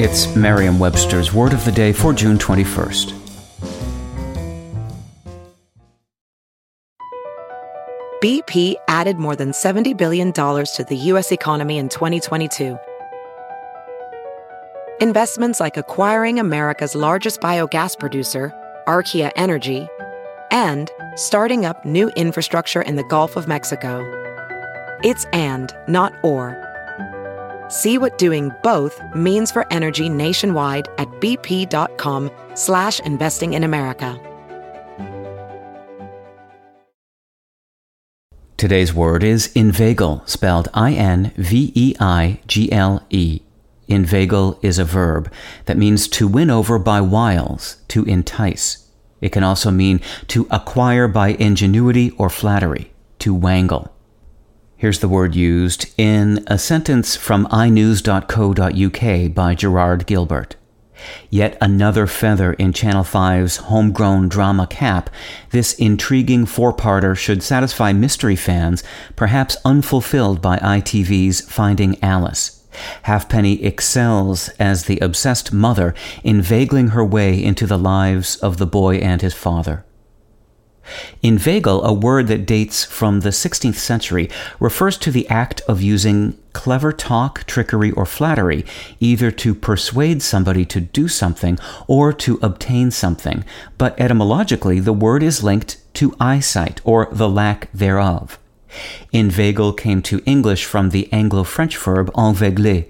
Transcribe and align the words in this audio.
It's 0.00 0.32
Merriam 0.36 0.78
Webster's 0.78 1.32
Word 1.34 1.52
of 1.52 1.64
the 1.64 1.72
Day 1.72 1.92
for 1.92 2.12
June 2.12 2.38
21st. 2.38 3.12
BP 8.22 8.76
added 8.86 9.16
more 9.16 9.34
than 9.34 9.50
$70 9.50 9.96
billion 9.96 10.32
to 10.32 10.86
the 10.88 10.96
U.S. 10.96 11.32
economy 11.32 11.78
in 11.78 11.88
2022. 11.88 12.78
Investments 15.00 15.58
like 15.58 15.76
acquiring 15.76 16.38
America's 16.38 16.94
largest 16.94 17.40
biogas 17.40 17.98
producer, 17.98 18.54
Archaea 18.86 19.32
Energy, 19.34 19.88
and 20.52 20.92
starting 21.16 21.64
up 21.64 21.84
new 21.84 22.08
infrastructure 22.10 22.82
in 22.82 22.94
the 22.94 23.04
Gulf 23.08 23.34
of 23.34 23.48
Mexico. 23.48 23.98
It's 25.02 25.24
and, 25.32 25.74
not 25.88 26.12
or. 26.22 26.67
See 27.68 27.98
what 27.98 28.18
doing 28.18 28.50
both 28.62 29.00
means 29.14 29.50
for 29.50 29.66
energy 29.70 30.08
nationwide 30.08 30.88
at 30.98 31.08
bp.com 31.20 32.30
slash 32.54 33.00
investing 33.00 33.54
in 33.54 33.64
America. 33.64 34.20
Today's 38.56 38.92
word 38.92 39.22
is 39.22 39.52
inveigle, 39.54 40.26
spelled 40.26 40.68
I-N-V-E-I-G-L-E. 40.74 41.40
Inveigle 43.88 44.58
is 44.62 44.78
a 44.80 44.84
verb 44.84 45.32
that 45.66 45.76
means 45.78 46.08
to 46.08 46.26
win 46.26 46.50
over 46.50 46.78
by 46.80 47.00
wiles, 47.00 47.76
to 47.86 48.02
entice. 48.04 48.90
It 49.20 49.30
can 49.30 49.44
also 49.44 49.70
mean 49.70 50.00
to 50.26 50.48
acquire 50.50 51.06
by 51.06 51.28
ingenuity 51.28 52.10
or 52.18 52.28
flattery, 52.28 52.92
to 53.20 53.32
wangle. 53.32 53.94
Here's 54.78 55.00
the 55.00 55.08
word 55.08 55.34
used 55.34 55.92
in 55.98 56.44
a 56.46 56.56
sentence 56.56 57.16
from 57.16 57.48
inews.co.uk 57.50 59.34
by 59.34 59.54
Gerard 59.56 60.06
Gilbert. 60.06 60.54
Yet 61.28 61.58
another 61.60 62.06
feather 62.06 62.52
in 62.52 62.72
Channel 62.72 63.02
5's 63.02 63.56
homegrown 63.56 64.28
drama 64.28 64.68
cap, 64.68 65.10
this 65.50 65.72
intriguing 65.74 66.46
four-parter 66.46 67.16
should 67.16 67.42
satisfy 67.42 67.92
mystery 67.92 68.36
fans, 68.36 68.84
perhaps 69.16 69.56
unfulfilled 69.64 70.40
by 70.40 70.58
ITV's 70.58 71.40
Finding 71.40 72.00
Alice. 72.00 72.64
Halfpenny 73.02 73.64
excels 73.64 74.48
as 74.60 74.84
the 74.84 75.00
obsessed 75.00 75.52
mother, 75.52 75.92
inveigling 76.22 76.88
her 76.88 77.04
way 77.04 77.42
into 77.42 77.66
the 77.66 77.78
lives 77.78 78.36
of 78.36 78.58
the 78.58 78.66
boy 78.66 78.98
and 78.98 79.22
his 79.22 79.34
father. 79.34 79.84
Inveigle, 81.22 81.82
a 81.84 81.92
word 81.92 82.26
that 82.28 82.46
dates 82.46 82.84
from 82.84 83.20
the 83.20 83.30
16th 83.30 83.74
century, 83.74 84.30
refers 84.60 84.96
to 84.98 85.10
the 85.10 85.28
act 85.28 85.60
of 85.62 85.82
using 85.82 86.38
clever 86.52 86.92
talk, 86.92 87.44
trickery, 87.46 87.90
or 87.92 88.04
flattery, 88.04 88.64
either 89.00 89.30
to 89.30 89.54
persuade 89.54 90.22
somebody 90.22 90.64
to 90.64 90.80
do 90.80 91.08
something 91.08 91.58
or 91.86 92.12
to 92.12 92.38
obtain 92.42 92.90
something. 92.90 93.44
But 93.76 93.98
etymologically, 94.00 94.80
the 94.80 94.92
word 94.92 95.22
is 95.22 95.44
linked 95.44 95.76
to 95.94 96.14
eyesight, 96.20 96.80
or 96.84 97.08
the 97.12 97.28
lack 97.28 97.70
thereof. 97.72 98.38
Inveigle 99.12 99.72
came 99.72 100.02
to 100.02 100.22
English 100.26 100.64
from 100.64 100.90
the 100.90 101.10
Anglo 101.12 101.44
French 101.44 101.76
verb 101.76 102.10
enveigler, 102.16 102.84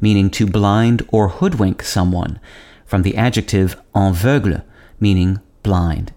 meaning 0.00 0.30
to 0.30 0.46
blind 0.46 1.06
or 1.08 1.28
hoodwink 1.28 1.82
someone, 1.82 2.38
from 2.84 3.02
the 3.02 3.16
adjective 3.16 3.80
aveugle, 3.94 4.62
meaning 5.00 5.40
blind. 5.62 6.12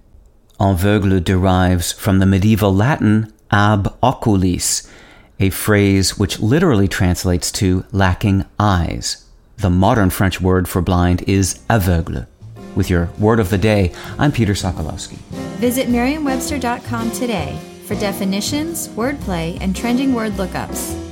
Aveugle 0.60 1.24
derives 1.24 1.92
from 1.92 2.18
the 2.18 2.26
medieval 2.26 2.74
Latin 2.74 3.32
ab 3.52 3.96
oculis, 4.02 4.90
a 5.40 5.52
phrase 5.52 6.18
which 6.18 6.40
literally 6.40 6.88
translates 6.88 7.52
to 7.52 7.86
lacking 7.92 8.44
eyes. 8.60 9.24
The 9.58 9.70
modern 9.70 10.10
French 10.10 10.42
word 10.42 10.68
for 10.68 10.82
blind 10.82 11.22
is 11.24 11.60
aveugle. 11.70 12.26
With 12.76 12.90
your 12.90 13.10
word 13.20 13.40
of 13.40 13.50
the 13.50 13.58
day, 13.58 13.94
I'm 14.18 14.32
Peter 14.32 14.54
Sokolowski. 14.54 15.18
Visit 15.60 15.90
merriam-webster.com 15.90 17.12
today 17.12 17.60
for 17.86 17.96
definitions, 17.96 18.88
wordplay, 18.90 19.58
and 19.62 19.76
trending 19.76 20.14
word 20.14 20.34
lookups. 20.34 21.07